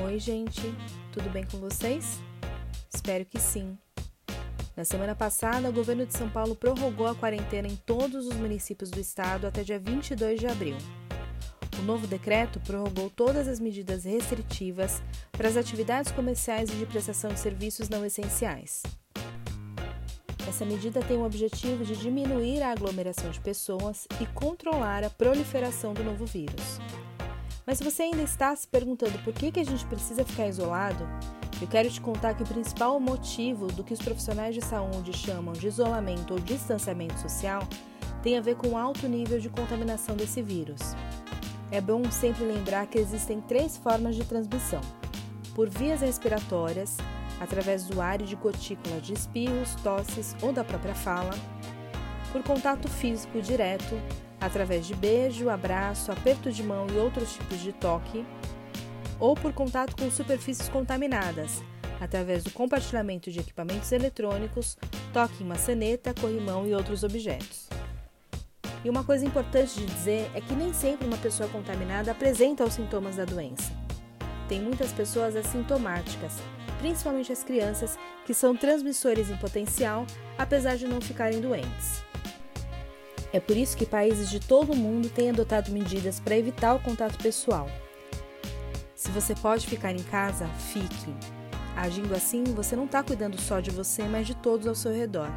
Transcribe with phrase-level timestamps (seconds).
[0.00, 0.60] Oi, gente,
[1.12, 2.18] tudo bem com vocês?
[2.92, 3.78] Espero que sim.
[4.76, 8.90] Na semana passada, o governo de São Paulo prorrogou a quarentena em todos os municípios
[8.90, 10.76] do estado até dia 22 de abril.
[11.78, 17.32] O novo decreto prorrogou todas as medidas restritivas para as atividades comerciais e de prestação
[17.32, 18.82] de serviços não essenciais.
[20.46, 25.94] Essa medida tem o objetivo de diminuir a aglomeração de pessoas e controlar a proliferação
[25.94, 26.80] do novo vírus.
[27.66, 31.06] Mas se você ainda está se perguntando por que, que a gente precisa ficar isolado,
[31.60, 35.54] eu quero te contar que o principal motivo do que os profissionais de saúde chamam
[35.54, 37.66] de isolamento ou distanciamento social
[38.22, 40.80] tem a ver com o alto nível de contaminação desse vírus.
[41.70, 44.80] É bom sempre lembrar que existem três formas de transmissão:
[45.54, 46.98] por vias respiratórias,
[47.40, 51.32] através do ar e de gotícula de espirros, tosses ou da própria fala,
[52.34, 53.94] por contato físico direto,
[54.40, 58.26] através de beijo, abraço, aperto de mão e outros tipos de toque,
[59.20, 61.62] ou por contato com superfícies contaminadas,
[62.00, 64.76] através do compartilhamento de equipamentos eletrônicos,
[65.12, 67.68] toque em maçaneta, corrimão e outros objetos.
[68.84, 72.74] E uma coisa importante de dizer é que nem sempre uma pessoa contaminada apresenta os
[72.74, 73.72] sintomas da doença.
[74.48, 76.32] Tem muitas pessoas assintomáticas,
[76.80, 80.04] principalmente as crianças, que são transmissores em potencial,
[80.36, 82.02] apesar de não ficarem doentes.
[83.34, 86.78] É por isso que países de todo o mundo têm adotado medidas para evitar o
[86.78, 87.68] contato pessoal.
[88.94, 91.12] Se você pode ficar em casa, fique.
[91.74, 95.28] Agindo assim, você não está cuidando só de você, mas de todos ao seu redor.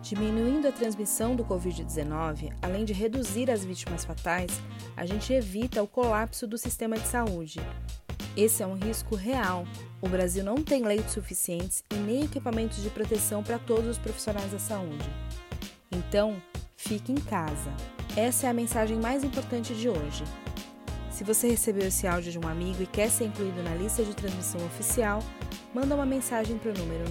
[0.00, 4.52] Diminuindo a transmissão do Covid-19, além de reduzir as vítimas fatais,
[4.96, 7.58] a gente evita o colapso do sistema de saúde.
[8.36, 9.66] Esse é um risco real.
[10.00, 14.52] O Brasil não tem leitos suficientes e nem equipamentos de proteção para todos os profissionais
[14.52, 15.10] da saúde.
[15.90, 16.40] Então,
[16.84, 17.72] Fique em casa.
[18.16, 20.24] Essa é a mensagem mais importante de hoje.
[21.12, 24.16] Se você recebeu esse áudio de um amigo e quer ser incluído na lista de
[24.16, 25.22] transmissão oficial,
[25.72, 27.04] manda uma mensagem para o número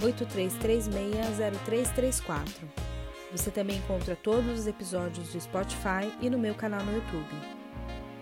[0.00, 2.48] 983360334.
[3.30, 7.36] Você também encontra todos os episódios do Spotify e no meu canal no YouTube.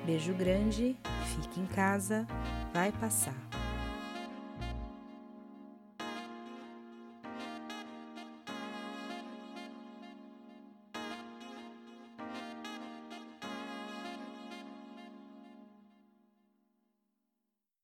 [0.05, 2.27] Beijo grande, fique em casa,
[2.75, 3.50] vai passar.